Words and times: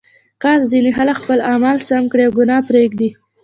کاش 0.41 0.61
ځینې 0.71 0.91
خلک 0.97 1.15
خپل 1.23 1.39
اعمال 1.51 1.77
سم 1.89 2.03
کړي 2.11 2.23
او 2.27 2.33
ګناه 2.39 2.61
پرېږدي. 2.69 3.09